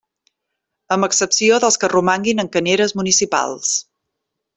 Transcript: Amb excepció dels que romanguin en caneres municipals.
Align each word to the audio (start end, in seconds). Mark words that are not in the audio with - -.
Amb 0.95 1.07
excepció 1.07 1.59
dels 1.65 1.77
que 1.83 1.89
romanguin 1.93 2.45
en 2.45 2.49
caneres 2.57 2.95
municipals. 3.03 3.75